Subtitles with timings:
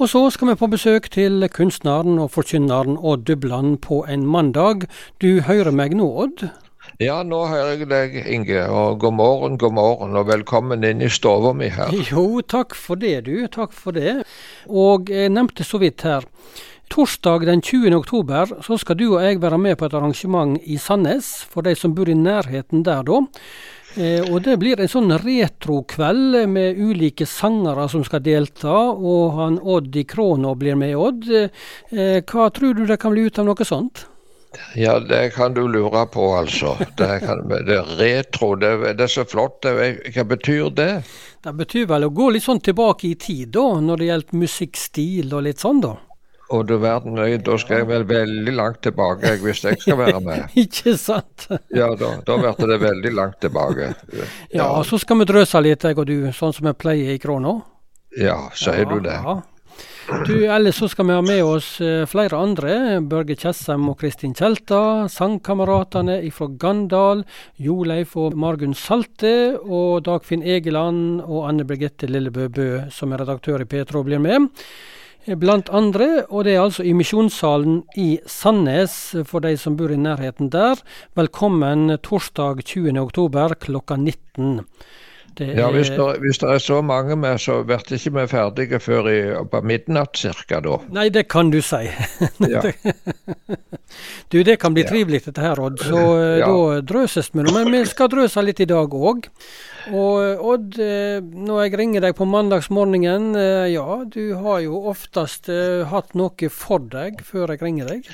[0.00, 4.86] Og så skal vi på besøk til kunstneren og forkynneren Odd Dubland på en mandag.
[5.20, 6.46] Du hører meg nå, Odd?
[7.04, 8.62] Ja, nå hører jeg deg, Inge.
[8.72, 11.92] Og god morgen, god morgen, og velkommen inn i stua mi her.
[12.14, 13.44] Jo, takk for det, du.
[13.52, 14.22] Takk for det.
[14.72, 16.24] Og jeg nevnte så vidt her.
[16.88, 17.92] Torsdag den 20.
[18.00, 21.76] oktober så skal du og jeg være med på et arrangement i Sandnes, for de
[21.76, 23.20] som bor i nærheten der da.
[23.98, 29.58] Eh, og Det blir en sånn retrokveld med ulike sangere som skal delta, og han
[29.58, 31.26] Odd i Kråna blir med, Odd.
[31.30, 34.06] Eh, hva tror du det kan bli ut av noe sånt?
[34.74, 36.74] Ja, det kan du lure på, altså.
[36.98, 39.66] Det, kan, det retro, det, det, er så flott.
[39.66, 40.92] hva betyr det?
[41.42, 45.34] Det betyr vel å gå litt sånn tilbake i tid, da, når det gjelder musikkstil
[45.34, 45.94] og litt sånn, da.
[46.50, 47.14] Og du verden,
[47.46, 50.48] da skal jeg vel veldig langt tilbake hvis jeg skal være med.
[50.64, 51.46] Ikke sant?
[51.70, 53.92] ja, da, da blir det veldig langt tilbake.
[54.16, 54.26] Ja,
[54.58, 57.22] ja og så skal vi drøse litt, jeg og du, sånn som vi pleier i
[57.22, 57.60] Kråna.
[58.18, 59.14] Ja, sier ja, du det.
[59.22, 59.38] Ja.
[60.26, 62.98] Du, Ellers så skal vi ha med oss eh, flere andre.
[63.06, 65.06] Børge Tjessem og Kristin Tjelta.
[65.12, 67.22] Sangkameratene fra Gandal.
[67.62, 69.54] Joleif og Margunn Salte.
[69.62, 74.50] Og Dagfinn Egeland og Anne Birgitte Lillebø Bø, som er redaktør i Petro, blir med
[75.26, 76.24] blant andre.
[76.28, 78.96] Og det er altså i Misjonssalen i Sandnes
[79.28, 80.80] for de som bor i nærheten der.
[81.18, 82.96] Velkommen torsdag 20.
[83.00, 84.64] oktober klokka 19.
[85.40, 88.80] Er, ja, hvis det, hvis det, er så mange med, så blir ikke vi ferdige
[88.82, 89.18] før i,
[89.50, 90.60] på midnatt ca.
[90.64, 90.76] da.
[90.92, 91.86] Nei, det kan du si.
[92.44, 92.62] Ja.
[94.32, 94.90] du, det kan bli ja.
[94.90, 95.80] trivelig dette her, Odd.
[95.86, 96.04] Så
[96.42, 96.48] ja.
[96.50, 97.54] da drøses vi nå.
[97.56, 99.30] Men vi skal drøse litt i dag òg.
[99.88, 105.48] Og Odd, eh, når jeg ringer deg på mandagsmorgenen, eh, ja, du har jo oftest
[105.52, 108.10] eh, hatt noe for deg før jeg ringer deg?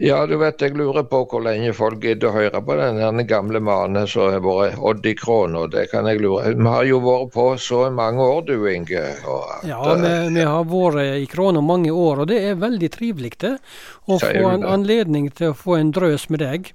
[0.00, 3.60] Ja, du vet, jeg lurer på hvor lenge folk gidder å høre på den gamle
[3.60, 7.32] mannen som har vært Odd i og Det kan jeg lure Vi har jo vært
[7.34, 9.02] på så mange år, du Inge.
[9.02, 13.32] At, ja, vi, vi, har vært i Kråna mange år, og det er veldig trivelig
[13.38, 13.58] det.
[14.08, 16.72] Å få en anledning til å få en drøs med deg.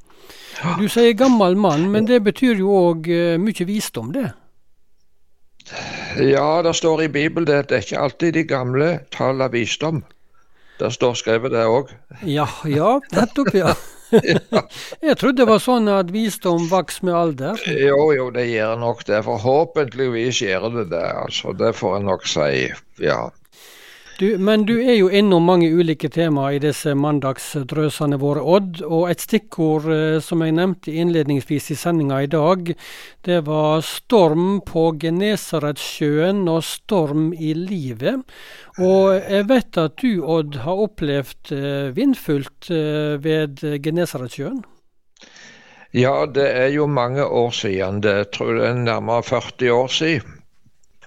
[0.77, 4.29] Du sier gammel mann, men det betyr jo òg uh, mye visdom, det?
[6.21, 10.05] Ja, det står i Bibelen at Det er ikke alltid de gamle taler visdom.
[10.77, 11.93] Det står skrevet det òg.
[12.27, 13.73] Ja, ja, nettopp, ja.
[14.13, 14.61] ja.
[15.07, 17.63] Jeg trodde det var sånn at visdom vokser med alder.
[17.67, 19.23] Jo, jo, det gjør nok det.
[19.25, 21.07] Forhåpentligvis gjør det det.
[21.25, 21.55] altså.
[21.57, 22.51] Det får jeg nok si,
[23.03, 23.19] ja.
[24.17, 28.79] Du, men du er jo innom mange ulike temaer i disse mandagsdrøsene våre, Odd.
[28.81, 32.71] Og et stikkord eh, som jeg nevnte innledningsvis i sendinga i dag,
[33.27, 38.25] det var storm på Genesaretsjøen og storm i livet.
[38.81, 44.63] Og jeg vet at du, Odd, har opplevd eh, vindfullt eh, ved Genesaretsjøen?
[45.93, 48.01] Ja, det er jo mange år siden.
[48.01, 50.36] Det tror jeg er nærmere 40 år siden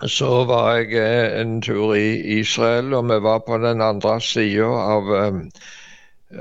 [0.09, 4.65] så var jeg eh, en tur i Israel, og vi var på den andre sida
[4.65, 5.41] av, eh,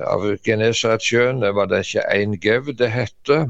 [0.08, 1.42] av Genesaretsjøen.
[1.44, 3.50] Det var det ikke én Gev det hette.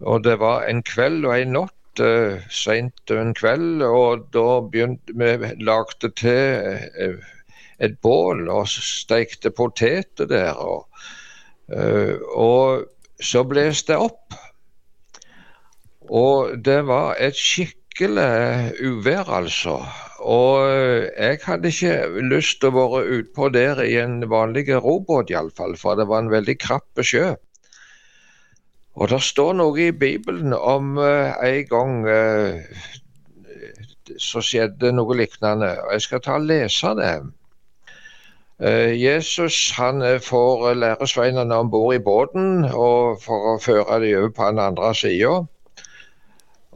[0.00, 5.12] Og det var en kveld og en natt, uh, seint en kveld, og da begynte
[5.12, 7.18] vi lagde til
[7.80, 10.54] et bål og stekte poteter der.
[10.56, 10.86] Og,
[12.32, 12.86] og
[13.20, 14.38] så bles det opp.
[16.08, 19.84] Og det var et skikk skikkelig uvær, altså.
[20.20, 20.68] Og
[21.18, 25.96] jeg hadde ikke lyst til å være utpå der i en vanlig robåt, iallfall, for
[25.96, 27.34] det var en veldig krapp sjø.
[28.94, 32.60] Og det står noe i Bibelen om uh, en gang uh,
[34.18, 35.76] så skjedde noe lignende.
[35.84, 37.14] og Jeg skal ta og lese det.
[38.60, 44.48] Jesus han får læresveinene om bord i båten og for å føre dem over på
[44.50, 45.30] den andre sida.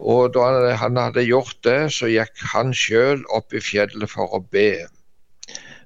[0.04, 4.42] Og da han hadde gjort det, så gikk han sjøl opp i fjellet for å
[4.52, 4.84] be.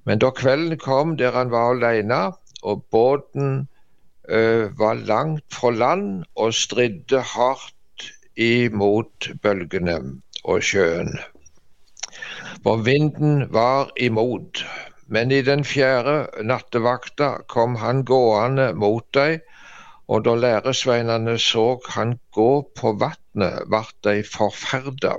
[0.08, 2.20] Men da kvelden kom der han var alene,
[2.66, 3.68] og båten
[4.26, 9.98] ø, var langt fra land og stridde hardt imot bølgene
[10.42, 11.14] og sjøen.
[12.64, 14.64] For vinden var imot.
[15.06, 19.38] Men i den fjerde nattevakta kom han gående mot dem,
[20.08, 25.14] og da læresveinene så han gå på vann vatnet vart de forferda.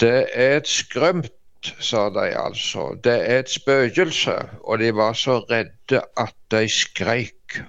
[0.00, 1.32] Det er et skrømt,
[1.80, 2.98] sa de altså.
[3.04, 4.34] Det er et spøkelse.
[4.64, 7.60] Og de var så redde at de skreik.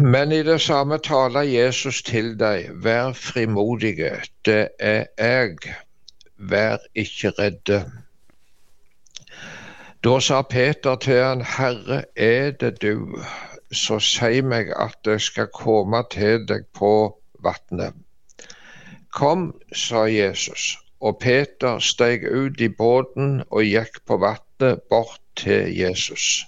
[0.00, 4.10] Men i det samme taler Jesus til dem, vær frimodige,
[4.44, 5.56] det er jeg,
[6.38, 7.84] vær ikke redde.
[10.04, 13.22] Da sa Peter til han, Herre, er det du?
[13.72, 16.92] Så si meg at jeg skal komme til deg på
[17.44, 17.96] vannet.
[19.12, 25.72] Kom, sa Jesus, og Peter steg ut i båten og gikk på vannet bort til
[25.76, 26.44] Jesus.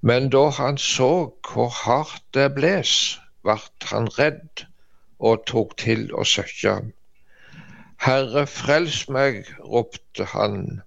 [0.00, 1.12] Men da han så
[1.52, 3.58] hvor hardt det bles, ble
[3.90, 4.66] han redd
[5.18, 6.76] og tok til å søkke.
[7.98, 10.82] Herre, frels meg, ropte han.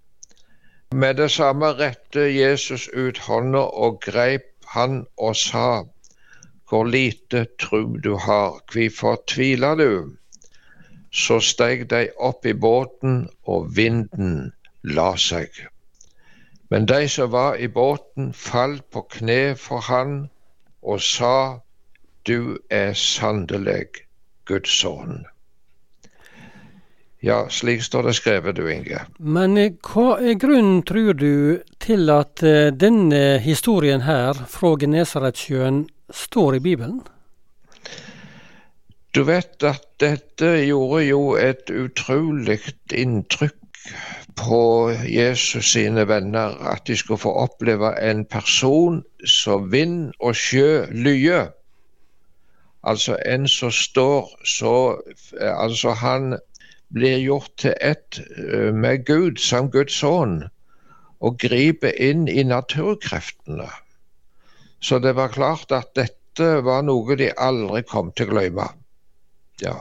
[0.96, 5.84] Med det samme rette Jesus ut hånda og greip han og sa,
[6.70, 10.16] hvor lite tru du har, hvorfor tviler du?
[11.12, 14.54] Så steg de opp i båten, og vinden
[14.84, 15.50] la seg.
[16.72, 20.30] Men de som var i båten, falt på kne for han
[20.82, 21.60] og sa,
[22.28, 24.06] Du er sannelig
[24.46, 25.26] Guds sønn.
[27.22, 29.04] Ja, slik står det skrevet, du Inge.
[29.20, 35.84] Men eh, hva er grunnen, tror du, til at eh, denne historien her fra Genesaretsjøen
[36.10, 37.04] står i Bibelen?
[39.14, 42.58] Du vet at dette gjorde jo et utrolig
[42.90, 43.60] inntrykk
[44.42, 50.86] på Jesus sine venner, at de skulle få oppleve en person som vind og sjø
[50.90, 51.52] lyer.
[52.82, 55.02] Altså en som står så
[55.42, 56.40] Altså han
[56.96, 60.50] blir gjort til ett eh, med Gud som Guds ånd,
[61.22, 63.70] og griper inn i naturkreftene.
[64.82, 68.68] Så det var klart at dette var noe de aldri kom til å glemme.
[69.62, 69.78] Ja.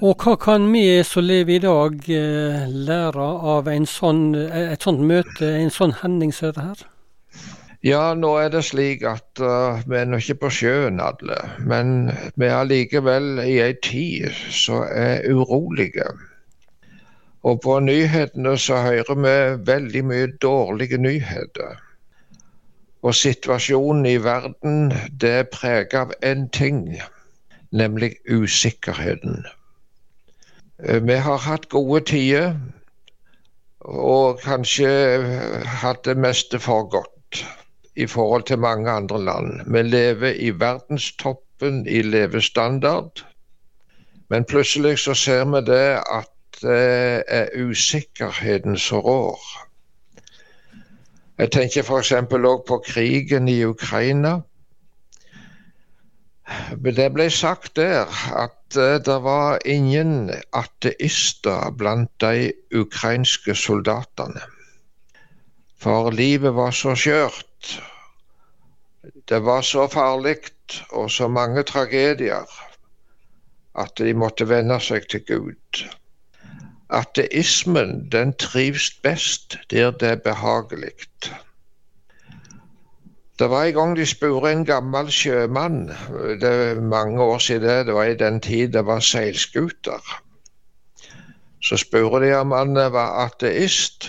[0.00, 5.00] Og hva kan vi som lever i dag eh, lære av sånn, eh, et sånt
[5.00, 6.84] møte, en sånn hending som dette her?
[7.86, 11.36] Ja, nå er det slik at uh, vi er nå ikke på sjøen alle,
[11.70, 16.06] men vi er likevel i ei tid som er urolige.
[17.46, 19.34] Og på nyhetene så hører vi
[19.68, 21.76] veldig mye dårlige nyheter.
[23.06, 24.90] Og situasjonen i verden
[25.20, 26.80] det er preget av én ting
[27.70, 29.44] nemlig usikkerheten.
[30.82, 32.56] Eh, vi har hatt gode tider,
[33.86, 34.90] og kanskje
[35.84, 37.44] hatt det meste for godt
[37.96, 39.72] i forhold til mange andre land.
[39.72, 43.24] Vi lever i verdenstoppen i levestandard,
[44.28, 46.32] men plutselig så ser vi det at
[46.62, 49.40] det er usikkerheten som rår.
[51.38, 52.12] Jeg tenker f.eks.
[52.12, 54.38] òg på krigen i Ukraina.
[56.84, 64.40] Det ble sagt der at eh, det var ingen ateister blant de ukrainske soldatene.
[65.78, 67.76] For livet var så skjørt.
[69.28, 70.38] Det var så farlig
[70.90, 72.46] og så mange tragedier
[73.76, 75.82] at de måtte venne seg til Gud.
[76.88, 80.94] Ateismen den trives best der det er behagelig.
[83.38, 85.90] Det var en gang de spurte en gammel sjømann,
[86.40, 90.00] det er mange år siden, det var i den tid det var seilskuter.
[91.60, 94.08] Så spurte de om han var ateist.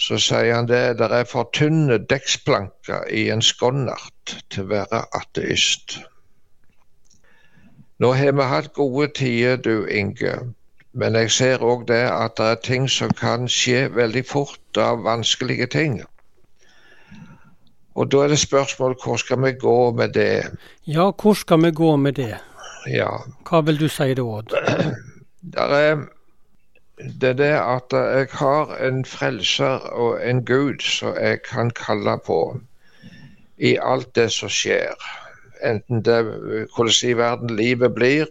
[0.00, 5.02] Så sier han det det er for tynne dekksplanker i en skonnert til å være
[5.18, 5.98] ateist.
[8.00, 10.38] Nå har vi hatt gode tider, du Inge.
[10.92, 15.04] Men jeg ser òg det at det er ting som kan skje veldig fort av
[15.04, 16.00] vanskelige ting.
[17.94, 20.48] Og da er det spørsmål hvor skal vi gå med det?
[20.86, 22.38] Ja, hvor skal vi gå med det?
[22.88, 23.10] Ja.
[23.44, 24.56] Hva vil du si da, Odd?
[25.52, 26.02] Det er
[27.20, 32.60] det, det at jeg har en frelser og en Gud som jeg kan kalle på
[33.58, 34.96] i alt det som skjer.
[35.64, 38.26] Enten det hvordan i verden livet blir,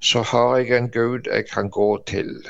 [0.00, 2.46] så har jeg en Gud jeg kan gå til.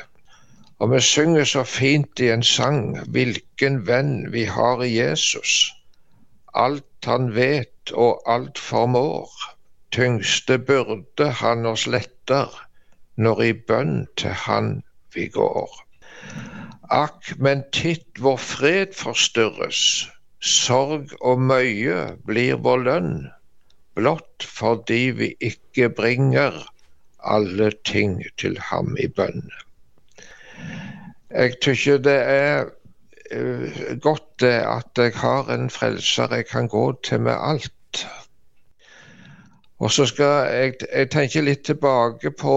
[0.78, 5.72] Og vi synger så fint i en sang hvilken venn vi har i Jesus
[6.54, 9.30] alt han vet og alt formår.
[9.92, 12.48] Tyngste byrde han oss letter,
[13.16, 14.82] når i bønn til han
[15.14, 15.74] vi går.
[16.94, 19.82] Akk, men titt vår fred forstyrres,
[20.40, 23.14] sorg og møye blir vår lønn,
[23.98, 26.62] blott fordi vi ikke bringer
[27.18, 29.48] alle ting til ham i bønn.
[31.28, 32.68] Jeg tykker det er
[34.00, 38.06] godt godt at jeg har en frelser jeg kan gå til med alt.
[39.78, 42.54] Og så skal jeg, jeg tenke litt tilbake på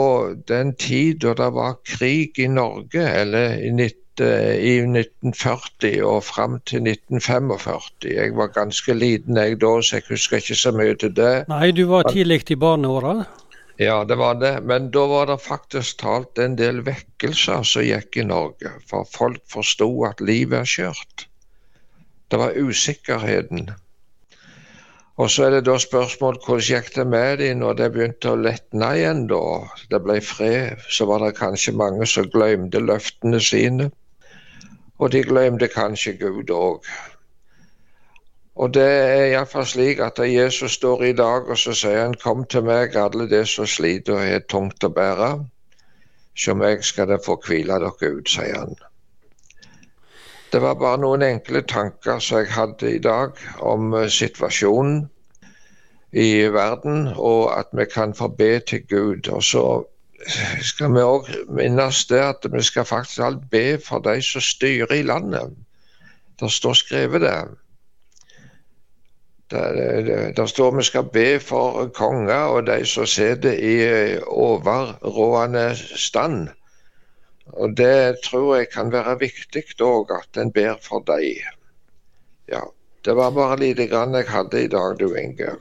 [0.49, 4.25] den tid da det var krig i Norge, eller i, 19,
[4.57, 8.09] i 1940 og fram til 1945.
[8.09, 11.35] Jeg var ganske liten jeg da, så jeg husker ikke så mye til det.
[11.51, 13.19] Nei, du var tidlig i barneåra?
[13.81, 14.55] Ja, det var det.
[14.65, 18.73] Men da var det faktisk talt en del vekkelser som gikk i Norge.
[18.89, 21.27] For folk forsto at livet er skjørt.
[22.31, 23.71] Det var usikkerheten.
[25.21, 28.39] Og så er det da spørsmål hvordan gikk det med dem når det begynte å
[28.41, 29.41] letne igjen, da?
[29.91, 30.81] Det ble fred.
[30.89, 33.91] Så var det kanskje mange som glemte løftene sine.
[34.97, 36.89] Og de glemte kanskje Gud òg.
[38.61, 42.41] Og det er iallfall slik at Jesus står i dag og så sier han, kom
[42.45, 45.33] til meg, alle de som sliter og har tungt å bære.
[46.33, 48.75] 'Som meg skal dere få hvile dere ut, sier han.
[50.51, 55.05] Det var bare noen enkle tanker som jeg hadde i dag om eh, situasjonen
[56.11, 59.29] i verden, og at vi kan få be til Gud.
[59.31, 59.63] Og så
[60.61, 64.91] skal vi òg minnes det at vi skal faktisk alt be for de som styrer
[64.91, 65.55] i landet.
[66.39, 67.39] Det står skrevet det.
[69.51, 73.75] Der står vi skal be for konger og de som sitter i
[74.27, 76.49] overrående overrådende stand.
[77.49, 81.57] Og det tror jeg kan være viktig òg, at en ber for dem.
[82.51, 82.65] Ja.
[83.01, 85.55] Det var bare lite grann jeg hadde i dag, du Inge.